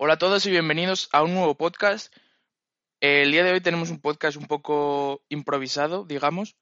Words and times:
Hola 0.00 0.12
a 0.12 0.18
todos 0.18 0.46
y 0.46 0.52
bienvenidos 0.52 1.08
a 1.10 1.24
un 1.24 1.34
nuevo 1.34 1.56
podcast. 1.56 2.14
El 3.00 3.32
día 3.32 3.42
de 3.42 3.50
hoy 3.50 3.60
tenemos 3.60 3.90
un 3.90 4.00
podcast 4.00 4.36
un 4.36 4.46
poco 4.46 5.24
improvisado, 5.28 6.04
digamos, 6.04 6.56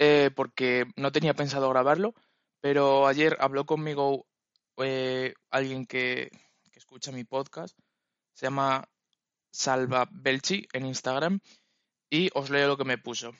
eh, 0.00 0.32
porque 0.34 0.86
no 0.96 1.12
tenía 1.12 1.32
pensado 1.32 1.70
grabarlo, 1.70 2.12
pero 2.60 3.06
ayer 3.06 3.36
habló 3.38 3.66
conmigo 3.66 4.26
eh, 4.78 5.32
alguien 5.52 5.86
que, 5.86 6.32
escucha 6.74 7.12
mi 7.12 7.22
podcast, 7.22 7.78
se 8.32 8.46
llama 8.46 8.88
Salva 9.52 10.08
Belchi 10.10 10.66
en 10.72 10.86
Instagram 10.86 11.38
y 12.10 12.30
os 12.34 12.50
leo 12.50 12.66
lo 12.66 12.76
que 12.76 12.84
me 12.84 12.98
puso. 12.98 13.30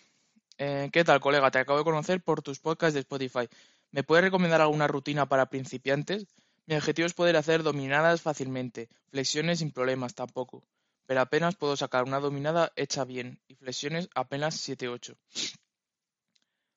Eh, 0.56 0.88
¿Qué 0.93 1.02
tal, 1.02 1.18
colega? 1.18 1.50
Te 1.50 1.59
acabo 1.59 1.80
de 1.80 1.84
conocer 1.84 2.22
por 2.22 2.43
tus 2.43 2.61
podcasts 2.61 2.95
de 2.95 3.00
Spotify. 3.00 3.48
¿Me 3.90 4.04
puedes 4.04 4.24
recomendar 4.24 4.61
alguna 4.61 4.86
rutina 4.86 5.27
para 5.27 5.46
principiantes? 5.46 6.29
Mi 6.66 6.76
objetivo 6.76 7.06
es 7.06 7.14
poder 7.14 7.36
hacer 7.36 7.62
dominadas 7.62 8.22
fácilmente, 8.22 8.88
flexiones 9.08 9.58
sin 9.58 9.72
problemas 9.72 10.14
tampoco, 10.14 10.64
pero 11.06 11.20
apenas 11.20 11.56
puedo 11.56 11.77
sacar 11.77 12.04
una 12.04 12.20
dominada 12.20 12.73
hecha 12.77 13.04
bien 13.04 13.41
y 13.48 13.56
flexiones 13.56 14.09
apenas 14.14 14.56
7-8. 14.68 15.16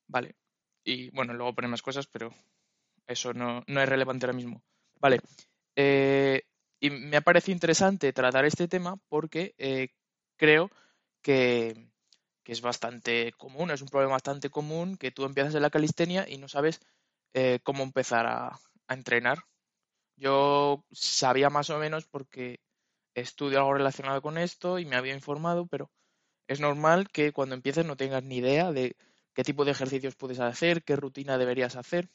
Vale, 0.08 0.36
y 0.84 1.10
bueno, 1.12 1.34
luego 1.34 1.54
pone 1.54 1.68
más 1.68 1.82
cosas, 1.82 2.08
pero 2.08 2.34
eso 3.06 3.34
no, 3.34 3.64
es 3.68 3.90
relevante 3.90 4.26
ahora 4.26 4.36
mismo. 4.36 4.64
Vale, 5.00 5.20
eh, 5.76 6.44
y 6.80 6.90
me 6.90 7.18
ha 7.18 7.22
parecido 7.22 7.54
interesante 7.54 8.12
tratar 8.12 8.46
este 8.46 8.68
tema 8.68 8.98
porque 9.08 9.54
eh, 9.58 9.90
creo 10.36 10.72
que, 11.22 11.92
es 12.44 12.62
bastante 12.62 13.34
común, 13.34 13.72
es 13.72 13.82
un 13.82 13.88
problema 13.88 14.14
bastante 14.14 14.50
común 14.50 14.98
que 14.98 15.12
tú 15.12 15.26
empiezas 15.26 15.56
en 15.56 15.64
la 15.64 15.72
calistenia 15.72 16.30
y 16.30 16.38
no 16.38 16.48
sabes 16.48 16.80
eh, 17.34 17.60
cómo 17.64 17.84
empezar 17.84 18.28
a 18.28 18.60
entrenar 18.88 19.46
yo 20.18 20.84
sabía 20.92 21.50
más 21.50 21.70
o 21.70 21.78
menos 21.78 22.06
porque 22.06 22.60
estudio 23.14 23.60
algo 23.60 23.74
relacionado 23.74 24.22
con 24.22 24.38
esto 24.38 24.80
y 24.80 24.86
me 24.86 24.96
había 24.96 25.14
informado, 25.14 25.68
pero 25.68 25.92
es 26.48 26.60
normal 26.60 27.10
que 27.10 27.32
cuando 27.32 27.56
empieces 27.56 27.86
no 27.86 27.98
tengas 27.98 28.24
ni 28.24 28.38
idea 28.38 28.72
de 28.72 28.96
qué 29.34 29.44
tipo 29.44 29.66
de 29.66 29.72
ejercicios 29.72 30.16
puedes 30.16 30.40
hacer, 30.40 30.84
qué 30.84 30.96
rutina 30.96 31.38
deberías 31.38 31.76
hacer. 31.76 32.10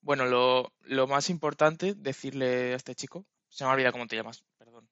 Bueno, 0.00 0.26
lo, 0.26 1.06
más 1.06 1.30
importante, 1.30 1.94
decirle 1.94 2.72
a 2.72 2.76
este 2.76 2.94
chico, 2.94 3.26
se 3.48 3.64
me 3.64 3.70
ha 3.70 3.72
olvidado 3.74 3.92
cómo 3.92 4.06
te 4.06 4.16
llamas, 4.16 4.44
perdón. 4.56 4.88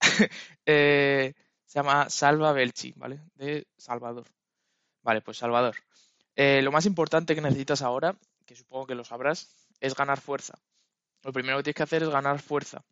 eh, 0.66 1.34
se 1.64 1.78
llama 1.78 2.10
Salva 2.10 2.52
Belchi, 2.52 2.92
¿vale? 2.96 3.20
De 3.34 3.66
Salvador. 3.76 4.26
Vale, 5.02 5.20
pues 5.22 5.38
Salvador. 5.38 5.76
Eh, 6.34 6.62
lo 6.62 6.72
más 6.72 6.86
importante 6.86 7.34
que 7.34 7.40
necesitas 7.40 7.82
ahora, 7.82 8.18
que 8.46 8.56
supongo 8.56 8.86
que 8.86 8.94
lo 8.94 9.04
sabrás, 9.04 9.54
es 9.80 9.94
ganar 9.94 10.20
fuerza 10.20 10.58
lo 11.22 11.32
primero 11.32 11.58
que 11.58 11.64
tienes 11.64 11.76
que 11.76 11.82
hacer 11.82 12.02
es 12.02 12.08
ganar 12.08 12.40
fuerza. 12.40 12.84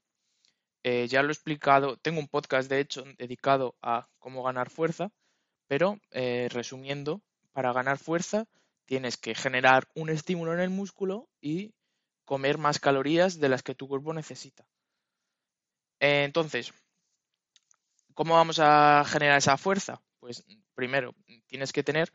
Eh, 0.82 1.08
ya 1.08 1.22
lo 1.22 1.28
he 1.28 1.32
explicado, 1.32 1.96
tengo 1.98 2.20
un 2.20 2.28
podcast 2.28 2.70
de 2.70 2.80
hecho 2.80 3.04
dedicado 3.18 3.76
a 3.82 4.08
cómo 4.18 4.42
ganar 4.42 4.70
fuerza, 4.70 5.12
pero 5.66 6.00
eh, 6.10 6.48
resumiendo, 6.50 7.22
para 7.52 7.72
ganar 7.72 7.98
fuerza 7.98 8.46
tienes 8.86 9.16
que 9.16 9.34
generar 9.34 9.88
un 9.94 10.08
estímulo 10.08 10.54
en 10.54 10.60
el 10.60 10.70
músculo 10.70 11.28
y 11.40 11.74
comer 12.24 12.58
más 12.58 12.78
calorías 12.78 13.40
de 13.40 13.48
las 13.48 13.62
que 13.62 13.74
tu 13.74 13.88
cuerpo 13.88 14.14
necesita. 14.14 14.64
Eh, 16.00 16.24
entonces, 16.24 16.72
¿cómo 18.14 18.34
vamos 18.34 18.58
a 18.58 19.04
generar 19.06 19.38
esa 19.38 19.58
fuerza? 19.58 20.00
Pues 20.18 20.44
primero, 20.74 21.14
tienes 21.46 21.72
que 21.72 21.82
tener 21.82 22.10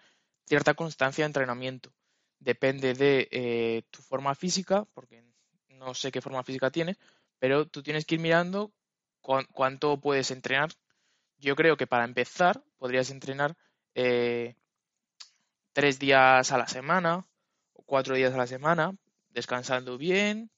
cierta 0.45 0.73
constancia 0.73 1.23
de 1.23 1.27
entrenamiento. 1.27 1.93
Depende 2.39 2.93
de 2.93 3.85
tu 3.91 4.01
forma 4.01 4.35
física, 4.35 4.85
porque 4.93 5.23
no 5.85 5.93
sé 5.93 6.11
qué 6.11 6.21
forma 6.21 6.43
física 6.43 6.71
tienes, 6.71 6.97
pero 7.39 7.67
tú 7.67 7.83
tienes 7.83 8.05
que 8.05 8.15
ir 8.15 8.21
mirando 8.21 8.71
cuánto 9.21 9.99
puedes 9.99 10.31
entrenar. 10.31 10.71
Yo 11.37 11.55
creo 11.55 11.77
que 11.77 11.87
para 11.87 12.05
empezar 12.05 12.63
podrías 12.77 13.09
entrenar 13.11 13.55
eh, 13.93 14.55
tres 15.73 15.99
días 15.99 16.51
a 16.51 16.57
la 16.57 16.67
semana 16.67 17.25
o 17.73 17.83
cuatro 17.83 18.15
días 18.15 18.33
a 18.33 18.37
la 18.37 18.47
semana, 18.47 18.95
descansando 19.29 19.97
bien, 19.97 20.49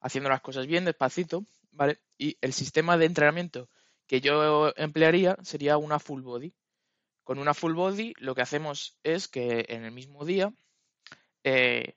haciendo 0.00 0.30
las 0.30 0.40
cosas 0.40 0.66
bien, 0.66 0.84
despacito, 0.84 1.44
¿vale? 1.72 1.98
Y 2.18 2.36
el 2.40 2.52
sistema 2.52 2.96
de 2.96 3.06
entrenamiento 3.06 3.68
que 4.06 4.20
yo 4.20 4.72
emplearía 4.76 5.36
sería 5.42 5.76
una 5.76 5.98
full 5.98 6.22
body. 6.22 6.52
Con 7.22 7.38
una 7.38 7.54
full 7.54 7.74
body 7.74 8.14
lo 8.18 8.34
que 8.34 8.42
hacemos 8.42 8.98
es 9.04 9.28
que 9.28 9.66
en 9.68 9.84
el 9.84 9.92
mismo 9.92 10.24
día 10.24 10.52
eh, 11.44 11.94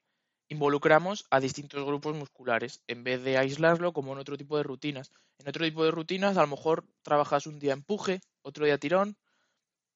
involucramos 0.53 1.25
a 1.29 1.39
distintos 1.39 1.83
grupos 1.85 2.15
musculares 2.15 2.81
en 2.87 3.03
vez 3.03 3.21
de 3.23 3.37
aislarlo 3.37 3.91
como 3.91 4.13
en 4.13 4.19
otro 4.19 4.37
tipo 4.37 4.57
de 4.57 4.63
rutinas. 4.63 5.11
En 5.39 5.47
otro 5.49 5.65
tipo 5.65 5.83
de 5.83 5.91
rutinas 5.91 6.37
a 6.37 6.41
lo 6.41 6.47
mejor 6.47 6.85
trabajas 7.01 7.45
un 7.45 7.59
día 7.59 7.73
empuje, 7.73 8.21
otro 8.41 8.65
día 8.65 8.77
tirón, 8.77 9.17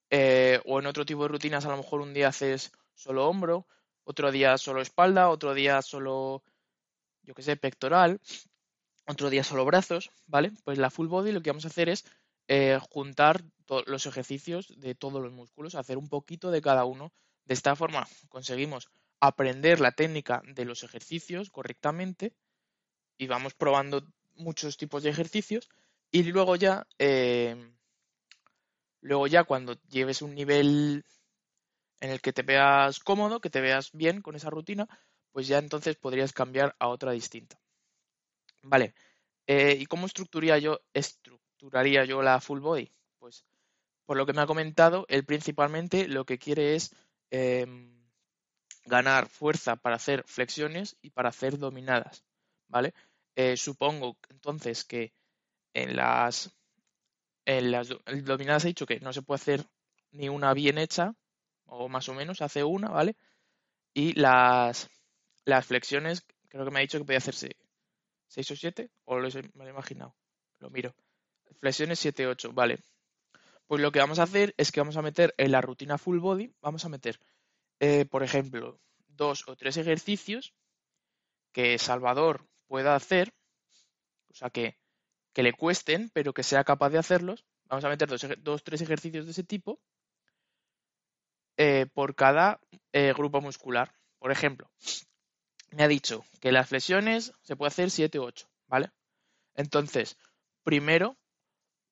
eh, 0.10 0.60
o 0.66 0.80
en 0.80 0.88
otro 0.88 1.06
tipo 1.06 1.24
de 1.24 1.30
rutinas 1.30 1.66
a 1.66 1.70
lo 1.70 1.78
mejor 1.78 2.02
un 2.02 2.14
día 2.14 2.30
haces 2.30 2.72
solo 2.94 3.28
hombro, 3.28 3.68
otro 4.04 4.32
día 4.32 4.58
solo 4.58 4.82
espalda, 4.82 5.30
otro 5.30 5.54
día 5.54 5.82
solo, 5.82 6.44
yo 7.24 7.34
qué 7.34 7.44
sé, 7.44 7.56
pectoral, 7.56 8.20
otro 9.06 9.30
día 9.30 9.44
solo 9.44 9.66
brazos, 9.66 10.12
¿vale? 10.26 10.52
Pues 10.64 10.78
la 10.78 10.90
full 10.90 11.08
body 11.08 11.32
lo 11.32 11.42
que 11.42 11.50
vamos 11.50 11.66
a 11.66 11.70
hacer 11.70 11.90
es 11.90 12.06
eh, 12.48 12.80
juntar 12.90 13.44
los 13.86 14.06
ejercicios 14.06 14.74
de 14.78 14.96
todos 14.96 15.22
los 15.22 15.34
músculos, 15.34 15.76
hacer 15.76 15.98
un 15.98 16.08
poquito 16.08 16.52
de 16.52 16.62
cada 16.62 16.86
uno. 16.86 17.12
De 17.46 17.54
esta 17.54 17.76
forma 17.76 18.08
conseguimos 18.30 18.90
aprender 19.20 19.80
la 19.80 19.92
técnica 19.92 20.42
de 20.46 20.66
los 20.66 20.84
ejercicios 20.84 21.50
correctamente 21.50 22.34
y 23.18 23.28
vamos 23.28 23.54
probando 23.54 24.06
muchos 24.36 24.78
tipos 24.78 25.04
de 25.04 25.10
ejercicios 25.10 25.70
y 26.12 26.24
luego 26.24 26.56
ya 26.56 26.88
eh, 27.00 27.56
luego 29.02 29.28
ya 29.28 29.44
cuando 29.44 29.80
lleves 29.90 30.22
un 30.22 30.36
nivel 30.36 31.04
en 32.00 32.12
el 32.12 32.22
que 32.22 32.34
te 32.34 32.44
veas 32.44 33.00
cómodo, 33.00 33.40
que 33.40 33.50
te 33.50 33.62
veas 33.62 33.92
bien 33.92 34.22
con 34.22 34.36
esa 34.36 34.50
rutina, 34.50 34.88
pues 35.32 35.48
ya 35.48 35.58
entonces 35.58 35.96
podrías 35.96 36.34
cambiar 36.34 36.76
a 36.80 36.88
otra 36.88 37.12
distinta. 37.12 37.60
Vale. 38.62 38.94
Eh, 39.48 39.78
¿Y 39.80 39.86
cómo 39.86 40.06
estructuraría 40.06 40.58
yo, 40.60 40.82
estructuraría 40.94 42.06
yo 42.06 42.22
la 42.22 42.42
full 42.42 42.60
body? 42.60 42.92
Pues 43.18 43.46
por 44.06 44.18
lo 44.18 44.26
que 44.26 44.34
me 44.34 44.42
ha 44.42 44.48
comentado, 44.48 45.06
él 45.10 45.26
principalmente 45.26 46.08
lo 46.08 46.26
que 46.26 46.38
quiere 46.38 46.76
es 46.76 46.94
em, 47.32 47.97
ganar 48.88 49.28
fuerza 49.28 49.76
para 49.76 49.98
hacer 49.98 50.24
flexiones 50.26 50.98
y 51.02 51.12
para 51.12 51.30
hacer 51.30 51.60
dominadas, 51.60 52.24
¿vale? 52.68 52.94
Eh, 53.36 53.58
supongo 53.58 54.18
entonces 54.30 54.84
que 54.86 55.14
en 55.74 55.96
las, 55.96 56.52
en 57.46 57.72
las 57.72 57.90
dominadas 58.24 58.66
he 58.66 58.70
dicho 58.70 58.86
que 58.86 59.00
no 59.00 59.14
se 59.14 59.22
puede 59.22 59.42
hacer 59.42 59.66
ni 60.12 60.30
una 60.30 60.54
bien 60.54 60.78
hecha, 60.78 61.14
o 61.66 61.90
más 61.90 62.08
o 62.10 62.14
menos 62.14 62.42
hace 62.42 62.64
una, 62.64 62.90
¿vale? 62.90 63.16
Y 63.94 64.14
las, 64.14 64.90
las 65.44 65.66
flexiones, 65.66 66.26
creo 66.48 66.66
que 66.66 66.72
me 66.72 66.80
ha 66.80 66.82
dicho 66.82 66.98
que 66.98 67.06
podía 67.06 67.18
hacerse 67.18 67.58
6 68.30 68.52
o 68.52 68.56
7, 68.56 68.90
o 69.06 69.20
lo 69.20 69.28
he, 69.28 69.44
me 69.54 69.64
lo 69.64 69.68
he 69.68 69.70
imaginado, 69.70 70.16
lo 70.60 70.70
miro. 70.70 70.96
Flexiones 71.60 72.00
7, 72.00 72.26
8, 72.26 72.54
vale. 72.54 72.80
Pues 73.68 73.82
lo 73.82 73.92
que 73.92 74.00
vamos 74.00 74.20
a 74.20 74.24
hacer 74.24 74.54
es 74.58 74.72
que 74.72 74.80
vamos 74.80 74.96
a 74.96 75.02
meter 75.02 75.36
en 75.38 75.52
la 75.52 75.60
rutina 75.60 75.98
full 75.98 76.20
body, 76.20 76.54
vamos 76.62 76.86
a 76.86 76.90
meter 76.90 77.20
eh, 77.80 78.06
por 78.06 78.24
ejemplo, 78.24 78.80
dos 79.08 79.48
o 79.48 79.56
tres 79.56 79.78
ejercicios 79.78 80.54
que 81.52 81.78
Salvador 81.78 82.48
pueda 82.68 82.96
hacer, 82.96 83.34
o 84.30 84.34
sea, 84.34 84.50
que, 84.50 84.78
que 85.34 85.44
le 85.44 85.54
cuesten, 85.54 86.10
pero 86.14 86.34
que 86.34 86.44
sea 86.44 86.64
capaz 86.64 86.90
de 86.90 87.00
hacerlos. 87.00 87.46
Vamos 87.66 87.84
a 87.84 87.90
meter 87.90 88.08
dos, 88.08 88.24
o 88.24 88.60
tres 88.60 88.82
ejercicios 88.82 89.26
de 89.26 89.32
ese 89.32 89.44
tipo 89.44 89.80
eh, 91.58 91.88
por 91.94 92.16
cada 92.16 92.60
eh, 92.94 93.14
grupo 93.14 93.42
muscular. 93.42 93.94
Por 94.20 94.32
ejemplo, 94.32 94.70
me 95.72 95.84
ha 95.84 95.88
dicho 95.88 96.24
que 96.40 96.52
las 96.52 96.70
flexiones 96.70 97.34
se 97.42 97.56
puede 97.56 97.70
hacer 97.70 97.92
7 97.92 98.20
u 98.20 98.24
8, 98.24 98.50
¿vale? 98.68 98.90
Entonces, 99.56 100.18
primero, 100.64 101.18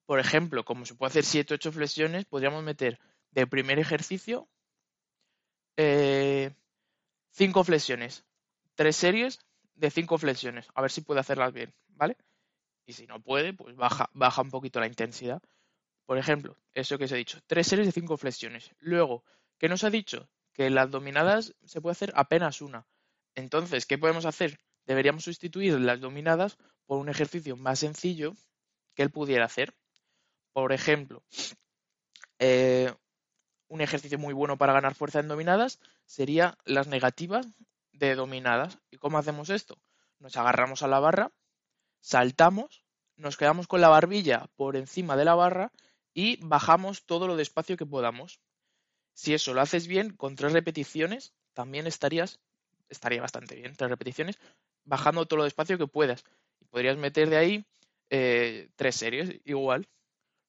por 0.05 0.19
ejemplo, 0.19 0.63
como 0.63 0.85
se 0.85 0.95
puede 0.95 1.09
hacer 1.09 1.25
7 1.25 1.53
u 1.53 1.55
8 1.55 1.71
flexiones, 1.71 2.25
podríamos 2.25 2.63
meter 2.63 2.99
de 3.31 3.47
primer 3.47 3.79
ejercicio 3.79 4.47
eh, 5.77 6.53
cinco 7.31 7.63
flexiones. 7.63 8.25
Tres 8.75 8.95
series 8.95 9.39
de 9.75 9.91
cinco 9.91 10.17
flexiones. 10.17 10.67
A 10.73 10.81
ver 10.81 10.91
si 10.91 11.01
puede 11.01 11.19
hacerlas 11.19 11.53
bien, 11.53 11.73
¿vale? 11.87 12.17
Y 12.85 12.93
si 12.93 13.07
no 13.07 13.21
puede, 13.21 13.53
pues 13.53 13.75
baja, 13.75 14.09
baja 14.13 14.41
un 14.41 14.51
poquito 14.51 14.79
la 14.79 14.87
intensidad. 14.87 15.41
Por 16.05 16.17
ejemplo, 16.17 16.57
eso 16.73 16.97
que 16.97 17.05
os 17.05 17.11
he 17.11 17.17
dicho, 17.17 17.39
tres 17.47 17.67
series 17.67 17.87
de 17.87 17.91
cinco 17.91 18.17
flexiones. 18.17 18.71
Luego, 18.79 19.23
¿qué 19.57 19.69
nos 19.69 19.83
ha 19.83 19.89
dicho? 19.89 20.29
Que 20.53 20.69
las 20.69 20.91
dominadas 20.91 21.55
se 21.65 21.81
puede 21.81 21.93
hacer 21.93 22.13
apenas 22.15 22.61
una. 22.61 22.85
Entonces, 23.33 23.85
¿qué 23.85 23.97
podemos 23.97 24.25
hacer? 24.25 24.59
Deberíamos 24.85 25.23
sustituir 25.23 25.79
las 25.79 25.99
dominadas 25.99 26.57
por 26.85 26.99
un 26.99 27.09
ejercicio 27.09 27.57
más 27.57 27.79
sencillo 27.79 28.35
que 28.93 29.03
él 29.03 29.09
pudiera 29.09 29.45
hacer. 29.45 29.75
Por 30.53 30.71
ejemplo, 30.71 31.23
eh, 32.39 32.93
un 33.75 33.81
ejercicio 33.81 34.17
muy 34.17 34.33
bueno 34.33 34.57
para 34.57 34.73
ganar 34.73 34.95
fuerza 34.95 35.19
en 35.19 35.27
dominadas 35.27 35.79
sería 36.05 36.57
las 36.63 36.87
negativas 36.87 37.45
de 37.91 38.15
dominadas. 38.15 38.79
¿Y 38.89 38.97
cómo 38.97 39.17
hacemos 39.17 39.49
esto? 39.49 39.77
Nos 40.19 40.37
agarramos 40.37 40.81
a 40.81 40.87
la 40.87 40.99
barra, 40.99 41.31
saltamos, 41.99 42.83
nos 43.17 43.35
quedamos 43.35 43.67
con 43.67 43.81
la 43.81 43.89
barbilla 43.89 44.47
por 44.55 44.77
encima 44.77 45.17
de 45.17 45.25
la 45.25 45.35
barra 45.35 45.71
y 46.13 46.37
bajamos 46.37 47.05
todo 47.05 47.27
lo 47.27 47.35
despacio 47.35 47.75
que 47.75 47.85
podamos. 47.85 48.39
Si 49.13 49.33
eso 49.33 49.53
lo 49.53 49.61
haces 49.61 49.87
bien, 49.87 50.15
con 50.15 50.35
tres 50.35 50.53
repeticiones, 50.53 51.33
también 51.53 51.85
estarías, 51.85 52.39
estaría 52.89 53.21
bastante 53.21 53.55
bien, 53.55 53.75
tres 53.75 53.89
repeticiones, 53.89 54.39
bajando 54.85 55.25
todo 55.25 55.39
lo 55.39 55.43
despacio 55.43 55.77
que 55.77 55.87
puedas. 55.87 56.23
Y 56.61 56.65
podrías 56.65 56.97
meter 56.97 57.29
de 57.29 57.37
ahí 57.37 57.65
eh, 58.09 58.69
tres 58.77 58.95
series, 58.95 59.41
igual. 59.43 59.85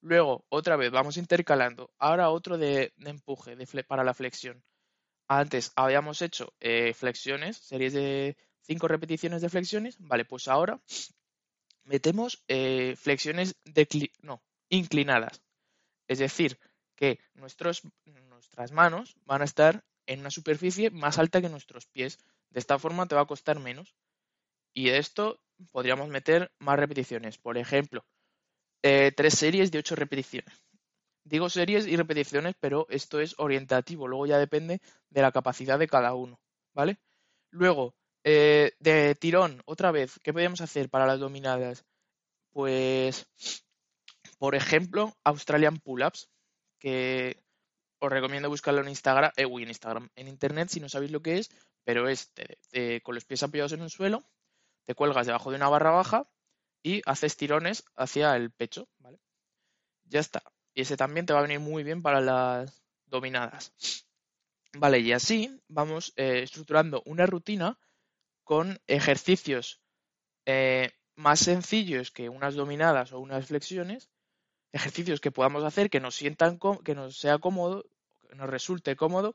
Luego, 0.07 0.45
otra 0.51 0.77
vez, 0.77 0.93
vamos 0.93 1.17
intercalando. 1.17 1.91
Ahora 1.99 2.31
otro 2.31 2.59
de, 2.59 2.93
empuje 2.99 3.57
para 3.83 4.05
la 4.05 4.15
flexión. 4.15 4.63
Antes 5.27 5.73
habíamos 5.75 6.23
hecho 6.23 6.55
eh, 6.61 6.95
flexiones, 6.95 7.57
series 7.57 7.93
de 7.93 8.37
cinco 8.61 8.87
repeticiones 8.87 9.43
de 9.43 9.49
flexiones. 9.49 9.97
Vale, 9.99 10.25
pues 10.25 10.47
ahora 10.47 10.81
metemos 11.83 12.45
eh, 12.47 12.95
flexiones 12.97 13.57
inclinadas. 14.69 15.43
Es 16.07 16.21
decir, 16.21 16.61
que 16.95 17.19
nuestras 17.35 17.83
manos 18.71 19.17
van 19.25 19.43
a 19.43 19.47
estar 19.47 19.85
en 20.07 20.21
una 20.21 20.31
superficie 20.31 20.91
más 20.91 21.19
alta 21.19 21.41
que 21.41 21.49
nuestros 21.49 21.87
pies. 21.87 22.21
De 22.51 22.61
esta 22.61 22.79
forma 22.79 23.07
te 23.07 23.17
va 23.17 23.23
a 23.23 23.27
costar 23.27 23.59
menos. 23.59 23.97
Y 24.73 24.89
de 24.89 24.99
esto 24.99 25.41
podríamos 25.73 26.09
meter 26.11 26.53
más 26.61 26.79
repeticiones. 26.79 27.39
Por 27.39 27.59
ejemplo, 27.59 28.05
eh, 28.89 29.11
tres 29.11 29.35
series 29.35 29.73
de 29.73 29.79
ocho 29.79 29.97
repeticiones. 29.97 30.65
Digo 31.25 31.51
series 31.51 31.89
y 31.89 31.97
repeticiones, 31.97 32.55
pero 32.61 32.87
esto 32.89 33.19
es 33.19 33.35
orientativo. 33.39 34.07
Luego 34.07 34.27
ya 34.27 34.39
depende 34.39 34.81
de 35.11 35.23
la 35.23 35.33
capacidad 35.33 35.77
de 35.77 35.89
cada 35.89 36.15
uno. 36.15 36.39
¿Vale? 36.73 36.99
Luego, 37.51 37.97
eh, 38.23 38.75
de 38.79 39.17
tirón, 39.17 39.61
otra 39.65 39.91
vez, 39.91 40.21
¿qué 40.23 40.33
podemos 40.33 40.61
hacer 40.61 40.89
para 40.89 41.05
las 41.05 41.19
dominadas? 41.19 41.85
Pues, 42.53 43.27
por 44.39 44.55
ejemplo, 44.55 45.17
Australian 45.25 45.79
Pull-Ups, 45.79 46.31
que 46.79 47.43
os 47.99 48.11
recomiendo 48.11 48.49
buscarlo 48.49 48.83
en 48.83 48.89
Instagram, 48.89 49.33
eh, 49.37 49.49
en 49.51 49.69
Instagram, 49.69 50.11
en 50.15 50.29
Internet 50.29 50.69
si 50.69 50.79
no 50.79 50.89
sabéis 50.89 51.11
lo 51.11 51.23
que 51.23 51.39
es, 51.39 51.51
pero 51.83 52.09
es 52.09 52.33
con 53.03 53.17
los 53.17 53.25
pies 53.25 53.43
apoyados 53.43 53.73
en 53.73 53.81
el 53.81 53.91
suelo, 53.91 54.23
te 54.85 54.95
cuelgas 54.95 55.27
debajo 55.27 55.51
de 55.51 55.57
una 55.57 55.69
barra 55.69 55.91
baja 55.91 56.29
y 56.87 57.03
haces 57.05 57.37
tirones 57.37 57.85
hacia 57.97 58.37
el 58.37 58.53
pecho, 58.53 58.89
¿vale? 59.01 59.19
Ya 60.05 60.21
está. 60.21 60.41
Y 60.73 60.83
ese 60.83 60.97
también 60.97 61.27
te 61.27 61.33
va 61.33 61.41
a 61.41 61.43
venir 61.43 61.59
muy 61.59 61.83
bien 61.83 62.01
para 62.01 62.21
las 62.21 62.81
dominadas. 63.07 63.73
Vale, 64.73 65.01
y 65.01 65.11
así 65.11 65.61
vamos 65.67 66.13
eh, 66.15 66.43
estructurando 66.45 67.03
una 67.05 67.27
rutina 67.27 67.77
con 68.45 68.79
ejercicios 68.87 69.81
eh, 70.45 70.93
más 71.17 71.41
sencillos 71.41 72.13
que 72.13 72.29
unas 72.29 72.55
dominadas 72.55 73.13
o 73.13 73.19
unas 73.19 73.47
flexiones, 73.47 74.09
ejercicios 74.71 75.21
que 75.21 75.33
podamos 75.33 75.65
hacer 75.65 75.91
que 75.91 75.99
nos 75.99 76.15
sientan 76.15 76.61
que 76.85 76.95
nos 76.95 77.19
sea 77.19 77.39
cómodo, 77.39 77.85
que 78.29 78.37
nos 78.37 78.49
resulte 78.49 78.95
cómodo 78.95 79.35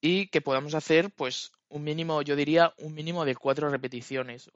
y 0.00 0.26
que 0.26 0.40
podamos 0.40 0.74
hacer 0.74 1.12
pues 1.12 1.52
un 1.68 1.84
mínimo, 1.84 2.22
yo 2.22 2.34
diría 2.34 2.74
un 2.78 2.94
mínimo 2.94 3.24
de 3.24 3.36
cuatro 3.36 3.68
repeticiones 3.70 4.50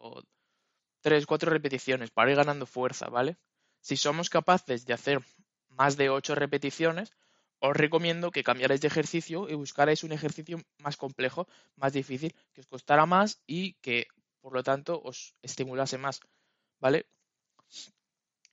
tres, 1.05 1.27
cuatro 1.27 1.51
repeticiones 1.51 2.11
para 2.11 2.31
ir 2.31 2.37
ganando 2.39 2.65
fuerza, 2.65 3.11
¿vale? 3.11 3.37
Si 3.83 3.99
somos 3.99 4.31
capaces 4.31 4.87
de 4.87 4.95
hacer 4.95 5.21
más 5.69 5.99
de 5.99 6.09
ocho 6.09 6.35
repeticiones, 6.35 7.13
os 7.59 7.77
recomiendo 7.77 8.31
que 8.31 8.43
cambiarais 8.43 8.81
de 8.81 8.89
ejercicio 8.89 9.47
y 9.47 9.55
buscarais 9.55 10.03
un 10.03 10.13
ejercicio 10.13 10.63
más 10.79 10.97
complejo, 10.97 11.47
más 11.77 11.93
difícil, 11.93 12.35
que 12.55 12.63
os 12.63 12.67
costara 12.67 13.05
más 13.05 13.43
y 13.47 13.75
que, 13.83 14.07
por 14.41 14.55
lo 14.55 14.63
tanto, 14.63 14.99
os 15.05 15.35
estimulase 15.43 15.99
más, 15.99 16.21
¿vale? 16.81 17.05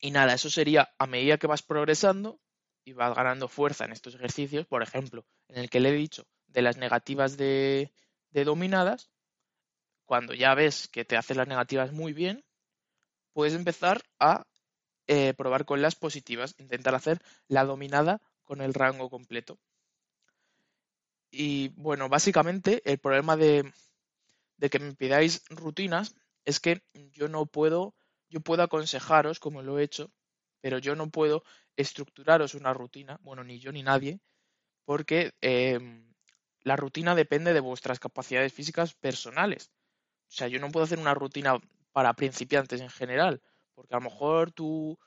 Y 0.01 0.11
nada, 0.11 0.33
eso 0.33 0.49
sería 0.49 0.93
a 0.97 1.07
medida 1.07 1.37
que 1.37 1.47
vas 1.47 1.63
progresando 1.63 2.41
y 2.83 2.91
vas 2.91 3.15
ganando 3.15 3.47
fuerza 3.47 3.85
en 3.85 3.93
estos 3.93 4.15
ejercicios, 4.15 4.67
por 4.67 4.83
ejemplo, 4.83 5.23
en 5.47 5.57
el 5.57 5.69
que 5.69 5.79
le 5.79 5.89
he 5.89 5.93
dicho 5.93 6.25
de 6.47 6.63
las 6.63 6.75
negativas 6.75 7.37
de 7.37 7.89
dominadas, 8.33 9.09
cuando 10.11 10.33
ya 10.33 10.53
ves 10.55 10.89
que 10.89 11.05
te 11.05 11.15
haces 11.15 11.37
las 11.37 11.47
negativas 11.47 11.93
muy 11.93 12.11
bien, 12.11 12.43
puedes 13.31 13.53
empezar 13.53 14.01
a 14.19 14.45
eh, 15.07 15.33
probar 15.35 15.63
con 15.63 15.81
las 15.81 15.95
positivas, 15.95 16.53
intentar 16.57 16.95
hacer 16.95 17.21
la 17.47 17.63
dominada 17.63 18.19
con 18.43 18.59
el 18.59 18.73
rango 18.73 19.09
completo. 19.09 19.57
Y 21.31 21.69
bueno, 21.77 22.09
básicamente 22.09 22.81
el 22.83 22.97
problema 22.97 23.37
de, 23.37 23.71
que 24.69 24.79
me 24.79 24.93
pidáis 24.95 25.45
rutinas 25.47 26.13
es 26.43 26.59
que 26.59 26.83
yo 27.13 27.29
no 27.29 27.45
puedo, 27.45 27.95
yo 28.27 28.41
puedo 28.41 28.63
aconsejaros 28.63 29.39
como 29.39 29.61
lo 29.61 29.79
he 29.79 29.83
hecho, 29.83 30.11
pero 30.59 30.77
yo 30.77 30.93
no 30.93 31.09
puedo 31.09 31.45
estructuraros 31.77 32.53
una 32.53 32.73
rutina, 32.73 33.17
bueno, 33.21 33.45
ni 33.45 33.59
yo 33.59 33.71
ni 33.71 33.81
nadie, 33.81 34.19
porque 34.83 35.31
em, 35.39 36.13
la 36.63 36.75
rutina 36.75 37.15
depende 37.15 37.53
de 37.53 37.61
vuestras 37.61 38.01
capacidades 38.01 38.51
físicas 38.51 38.93
personales. 38.93 39.71
O 40.31 40.33
sea, 40.33 40.47
yo 40.47 40.59
no 40.59 40.71
puedo 40.71 40.85
hacer 40.85 40.97
una 40.97 41.13
rutina 41.13 41.59
para 41.91 42.13
principiantes 42.13 42.79
en 42.79 42.89
general, 42.89 43.41
porque 43.75 43.93
a 43.93 43.97
lo 43.97 44.05
mejor 44.05 44.51
tú 44.53 44.97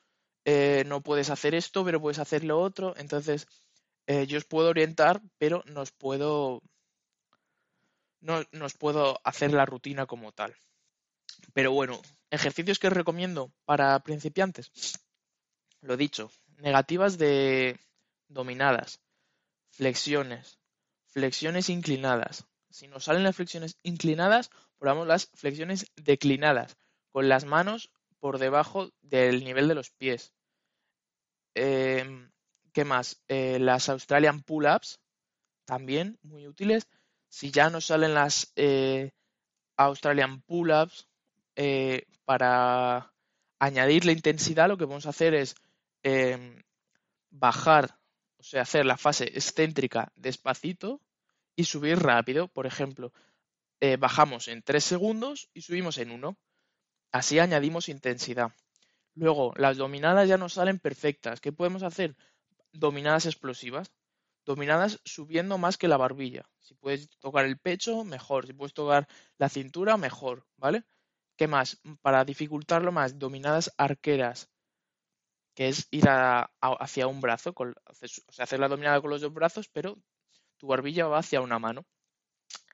eh, 0.44 0.84
no 0.86 1.00
puedes 1.00 1.30
hacer 1.30 1.54
esto, 1.54 1.82
pero 1.82 1.98
puedes 1.98 2.18
hacer 2.18 2.44
lo 2.44 2.60
otro. 2.60 2.94
Entonces, 2.98 3.46
eh, 4.06 4.26
yo 4.26 4.36
os 4.36 4.44
puedo 4.44 4.68
orientar, 4.68 5.22
pero 5.38 5.62
no 5.66 5.80
os 5.80 5.92
puedo, 5.92 6.60
no, 8.20 8.42
os 8.62 8.74
puedo 8.74 9.18
hacer 9.24 9.54
la 9.54 9.64
rutina 9.64 10.04
como 10.04 10.30
tal. 10.32 10.54
Pero 11.54 11.72
bueno, 11.72 12.02
ejercicios 12.30 12.78
que 12.78 12.88
os 12.88 12.92
recomiendo 12.92 13.50
para 13.64 13.98
principiantes. 14.00 14.70
Lo 15.80 15.96
dicho, 15.96 16.30
negativas 16.58 17.16
de 17.16 17.80
dominadas, 18.28 19.00
flexiones, 19.70 20.58
flexiones 21.06 21.70
inclinadas. 21.70 22.46
Si 22.74 22.88
nos 22.88 23.04
salen 23.04 23.22
las 23.22 23.36
flexiones 23.36 23.78
inclinadas, 23.84 24.50
probamos 24.78 25.06
las 25.06 25.30
flexiones 25.34 25.92
declinadas, 25.94 26.76
con 27.12 27.28
las 27.28 27.44
manos 27.44 27.92
por 28.18 28.40
debajo 28.40 28.90
del 29.00 29.44
nivel 29.44 29.68
de 29.68 29.76
los 29.76 29.90
pies. 29.90 30.32
Em, 31.54 32.32
¿Qué 32.72 32.84
más? 32.84 33.22
Eh, 33.28 33.60
las 33.60 33.88
Australian 33.88 34.42
Pull-Ups, 34.42 34.98
también 35.64 36.18
muy 36.22 36.48
útiles. 36.48 36.88
Si 37.28 37.52
ya 37.52 37.70
nos 37.70 37.84
salen 37.84 38.12
las 38.12 38.52
eh, 38.56 39.12
Australian 39.76 40.42
Pull-Ups, 40.42 41.06
eh, 41.54 42.08
para 42.24 43.14
añadir 43.60 44.04
la 44.04 44.10
intensidad, 44.10 44.66
lo 44.66 44.76
que 44.76 44.86
vamos 44.86 45.06
a 45.06 45.10
hacer 45.10 45.34
es 45.34 45.54
em, 46.02 46.60
bajar, 47.30 48.00
o 48.36 48.42
sea, 48.42 48.62
hacer 48.62 48.84
la 48.84 48.96
fase 48.96 49.26
excéntrica 49.26 50.12
despacito 50.16 51.00
y 51.56 51.64
subir 51.64 51.98
rápido. 51.98 52.48
Por 52.48 52.66
ejemplo, 52.66 53.12
eh, 53.80 53.96
bajamos 53.96 54.48
en 54.48 54.62
3 54.62 54.82
segundos 54.82 55.50
y 55.54 55.62
subimos 55.62 55.98
en 55.98 56.10
1. 56.10 56.36
Así 57.12 57.38
añadimos 57.38 57.88
intensidad. 57.88 58.52
Luego, 59.14 59.52
las 59.56 59.76
dominadas 59.76 60.28
ya 60.28 60.38
nos 60.38 60.54
salen 60.54 60.78
perfectas. 60.78 61.40
¿Qué 61.40 61.52
podemos 61.52 61.82
hacer? 61.82 62.16
Dominadas 62.72 63.26
explosivas. 63.26 63.92
Dominadas 64.44 65.00
subiendo 65.04 65.56
más 65.58 65.78
que 65.78 65.88
la 65.88 65.96
barbilla. 65.96 66.44
Si 66.58 66.74
puedes 66.74 67.08
tocar 67.18 67.44
el 67.46 67.58
pecho, 67.58 68.04
mejor. 68.04 68.46
Si 68.46 68.52
puedes 68.52 68.74
tocar 68.74 69.08
la 69.38 69.48
cintura, 69.48 69.96
mejor. 69.96 70.46
¿Vale? 70.56 70.84
¿Qué 71.36 71.46
más? 71.46 71.80
Para 72.02 72.24
dificultarlo 72.24 72.92
más, 72.92 73.18
dominadas 73.18 73.72
arqueras. 73.78 74.50
Que 75.54 75.68
es 75.68 75.86
ir 75.92 76.04
hacia 76.08 77.06
un 77.06 77.20
brazo. 77.20 77.54
o 77.56 77.94
sea, 77.94 78.44
hacer 78.44 78.58
la 78.58 78.68
dominada 78.68 79.00
con 79.00 79.10
los 79.10 79.20
dos 79.20 79.32
brazos, 79.32 79.68
pero 79.68 79.98
tu 80.64 80.68
barbilla 80.68 81.06
va 81.08 81.18
hacia 81.18 81.42
una 81.42 81.58
mano. 81.58 81.84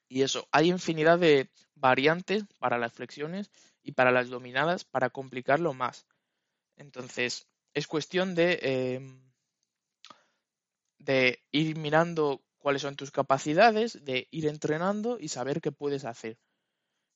Y 0.09 0.23
eso, 0.23 0.47
hay 0.52 0.68
infinidad 0.68 1.18
de 1.18 1.50
variantes 1.75 2.44
para 2.61 2.78
las 2.78 2.92
flexiones 2.92 3.50
y 3.82 3.92
para 3.92 4.12
las 4.12 4.28
dominadas 4.28 4.85
para 4.85 5.11
complicarlo 5.11 5.75
más. 5.75 6.06
Entonces, 6.76 7.49
es 7.75 7.88
cuestión 7.88 8.37
de, 8.37 8.61
em, 8.62 9.32
de 10.99 11.42
ir 11.50 11.76
mirando 11.78 12.44
cuáles 12.59 12.82
son 12.82 12.94
tus 12.94 13.11
capacidades, 13.11 14.04
de 14.04 14.28
ir 14.30 14.47
entrenando 14.47 15.18
y 15.18 15.26
saber 15.28 15.61
qué 15.61 15.73
puedes 15.73 16.04
hacer. 16.04 16.38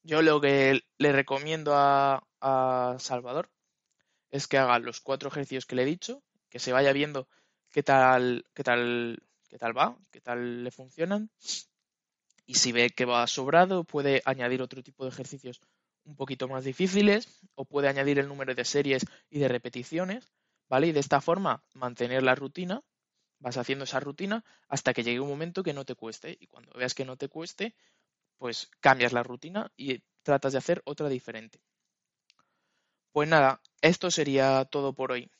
Yo 0.02 0.22
lo 0.22 0.40
que 0.40 0.82
le 0.98 1.12
recomiendo 1.12 1.74
a, 1.76 2.26
a 2.40 2.96
Salvador 2.98 3.48
es 4.32 4.48
que 4.48 4.58
haga 4.58 4.80
los 4.80 5.00
cuatro 5.00 5.28
ejercicios 5.28 5.66
que 5.66 5.76
le 5.76 5.82
he 5.82 5.86
dicho, 5.86 6.24
que 6.50 6.58
se 6.58 6.72
vaya 6.72 6.92
viendo 6.92 7.28
qué 7.70 7.84
tal, 7.84 8.44
qué 8.54 8.64
tal, 8.64 9.22
qué 9.54 9.58
tal 9.60 9.78
va, 9.78 9.96
qué 10.10 10.20
tal 10.20 10.64
le 10.64 10.70
funcionan 10.72 11.30
y 12.44 12.54
si 12.54 12.72
ve 12.72 12.90
que 12.90 13.04
va 13.04 13.24
sobrado, 13.28 13.84
puede 13.84 14.20
añadir 14.24 14.60
otro 14.60 14.82
tipo 14.82 15.04
de 15.04 15.10
ejercicios 15.10 15.60
un 16.02 16.16
poquito 16.16 16.48
más 16.48 16.64
difíciles 16.64 17.40
o 17.54 17.64
puede 17.64 17.86
añadir 17.86 18.18
el 18.18 18.26
número 18.26 18.52
de 18.56 18.64
series 18.64 19.06
y 19.30 19.38
de 19.38 19.46
repeticiones, 19.46 20.28
¿vale? 20.68 20.88
Y 20.88 20.92
de 20.92 20.98
esta 20.98 21.20
forma 21.20 21.62
mantener 21.72 22.24
la 22.24 22.34
rutina, 22.34 22.82
vas 23.38 23.56
haciendo 23.56 23.84
esa 23.84 24.00
rutina 24.00 24.44
hasta 24.66 24.92
que 24.92 25.04
llegue 25.04 25.20
un 25.20 25.28
momento 25.28 25.62
que 25.62 25.72
no 25.72 25.84
te 25.84 25.94
cueste 25.94 26.36
y 26.40 26.48
cuando 26.48 26.72
veas 26.72 26.92
que 26.92 27.04
no 27.04 27.16
te 27.16 27.28
cueste, 27.28 27.76
pues 28.38 28.68
cambias 28.80 29.12
la 29.12 29.22
rutina 29.22 29.70
y 29.76 30.02
tratas 30.24 30.50
de 30.50 30.58
hacer 30.58 30.82
otra 30.84 31.08
diferente. 31.08 31.60
Pues 33.12 33.28
nada, 33.28 33.60
esto 33.82 34.10
sería 34.10 34.64
todo 34.64 34.94
por 34.94 35.12
hoy. 35.12 35.30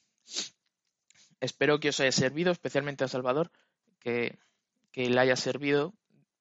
Espero 1.41 1.81
que 1.81 1.89
os 1.89 1.99
haya 1.99 2.13
servido, 2.13 2.53
especialmente 2.53 3.03
a 3.03 3.09
Salvador, 3.09 3.51
que, 4.05 4.39
le 4.95 5.21
haya 5.21 5.37
servido. 5.37 5.95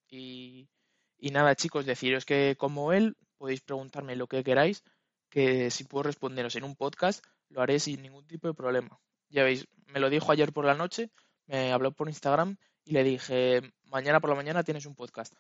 Y, 0.10 0.70
y 1.18 1.32
nada, 1.32 1.56
chicos, 1.56 1.86
deciros 1.86 2.26
que 2.26 2.56
como 2.58 2.94
él 2.94 3.18
podéis 3.38 3.62
preguntarme 3.62 4.16
lo 4.16 4.28
que 4.28 4.44
queráis, 4.44 4.84
que 5.30 5.72
si 5.72 5.86
puedo 5.86 6.04
responderos 6.04 6.56
en 6.56 6.64
un 6.64 6.76
podcast, 6.76 7.26
lo 7.50 7.62
haré 7.62 7.80
sin 7.80 8.02
ningún 8.02 8.28
tipo 8.28 8.48
de 8.48 8.54
problema. 8.54 9.00
Ya 9.30 9.44
veis, 9.44 9.68
me 9.88 10.00
lo 10.00 10.10
dijo 10.10 10.32
ayer 10.32 10.54
por 10.54 10.66
la 10.66 10.76
noche, 10.76 11.10
me 11.48 11.72
habló 11.72 11.92
por 11.92 12.08
Instagram 12.08 12.58
y 12.86 12.92
le 12.92 13.04
dije, 13.04 13.62
mañana 13.86 14.20
por 14.20 14.30
la 14.30 14.36
mañana 14.36 14.64
tienes 14.64 14.86
un 14.86 14.96
podcast. 14.96 15.34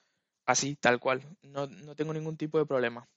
Así, 0.45 0.75
tal 0.75 0.99
cual, 0.99 1.21
no, 1.43 1.67
no 1.67 1.95
tengo 1.95 2.13
ningún 2.13 2.37
tipo 2.37 2.57
de 2.57 2.65
problema. 2.65 3.07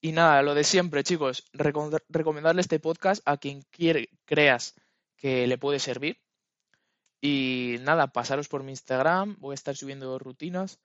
Y 0.00 0.12
nada, 0.12 0.42
lo 0.42 0.54
de 0.54 0.64
siempre, 0.64 1.04
chicos, 1.04 1.44
recomendarle 1.52 2.60
este 2.60 2.80
podcast 2.80 3.22
a 3.24 3.36
quien 3.36 3.62
quiere, 3.70 4.08
creas 4.24 4.74
que 5.16 5.46
le 5.46 5.58
puede 5.58 5.78
servir. 5.78 6.18
Y 7.22 7.76
nada, 7.80 8.08
pasaros 8.08 8.48
por 8.48 8.64
mi 8.64 8.72
Instagram, 8.72 9.36
voy 9.38 9.52
a 9.52 9.54
estar 9.54 9.76
subiendo 9.76 10.18
rutinas, 10.18 10.80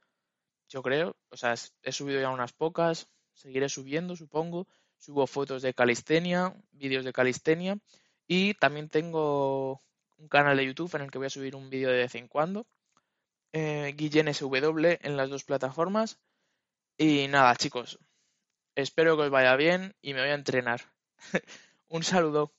yo 0.70 0.84
creo, 0.84 1.18
o 1.30 1.38
sea, 1.38 1.56
he 1.84 1.92
subido 1.92 2.22
ya 2.22 2.30
unas 2.30 2.54
pocas, 2.54 3.10
seguiré 3.34 3.70
subiendo, 3.70 4.16
supongo. 4.16 4.68
Subo 5.00 5.28
fotos 5.28 5.62
de 5.62 5.74
calistenia, 5.76 6.56
vídeos 6.72 7.06
de 7.06 7.14
calistenia 7.14 7.78
y 8.28 8.56
también 8.56 8.90
tengo 8.90 9.84
un 10.18 10.28
canal 10.28 10.58
de 10.58 10.66
YouTube 10.66 10.96
en 10.96 11.04
el 11.04 11.12
que 11.12 11.20
voy 11.20 11.28
a 11.28 11.30
subir 11.30 11.56
un 11.56 11.70
vídeo 11.70 11.90
de 11.90 11.98
vez 11.98 12.16
en 12.16 12.28
cuando. 12.28 12.66
Eh, 13.54 13.94
Guillén 13.96 14.34
SW 14.34 14.98
en 15.02 15.16
las 15.16 15.30
dos 15.30 15.44
plataformas. 15.44 16.20
Y 16.98 17.28
nada, 17.28 17.56
chicos, 17.56 18.00
espero 18.76 19.16
que 19.16 19.24
os 19.24 19.30
vaya 19.30 19.56
bien 19.56 19.96
y 20.02 20.14
me 20.14 20.22
voy 20.22 20.32
a 20.32 20.36
entrenar. 20.36 20.82
un 21.90 22.04
saludo. 22.04 22.52